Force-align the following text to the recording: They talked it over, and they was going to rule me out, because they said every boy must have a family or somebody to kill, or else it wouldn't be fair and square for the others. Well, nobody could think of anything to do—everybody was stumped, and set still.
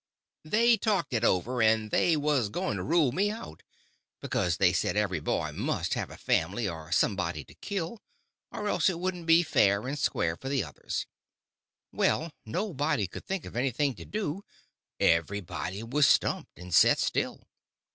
They 0.43 0.77
talked 0.77 1.13
it 1.13 1.23
over, 1.23 1.61
and 1.61 1.91
they 1.91 2.17
was 2.17 2.49
going 2.49 2.77
to 2.77 2.81
rule 2.83 3.11
me 3.11 3.29
out, 3.29 3.61
because 4.19 4.57
they 4.57 4.73
said 4.73 4.97
every 4.97 5.19
boy 5.19 5.51
must 5.51 5.93
have 5.93 6.09
a 6.09 6.17
family 6.17 6.67
or 6.67 6.91
somebody 6.91 7.43
to 7.43 7.53
kill, 7.53 8.01
or 8.51 8.67
else 8.67 8.89
it 8.89 8.97
wouldn't 8.99 9.27
be 9.27 9.43
fair 9.43 9.87
and 9.87 9.99
square 9.99 10.35
for 10.35 10.49
the 10.49 10.63
others. 10.63 11.05
Well, 11.91 12.31
nobody 12.47 13.05
could 13.05 13.27
think 13.27 13.45
of 13.45 13.55
anything 13.55 13.93
to 13.93 14.05
do—everybody 14.05 15.83
was 15.83 16.07
stumped, 16.07 16.57
and 16.57 16.73
set 16.73 16.97
still. 16.97 17.43